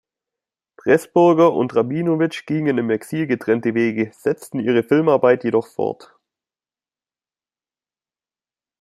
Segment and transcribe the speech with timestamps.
[0.77, 6.15] Pressburger und Rabinowitsch gingen im Exil getrennte Wege, setzten ihre Filmarbeit jedoch fort.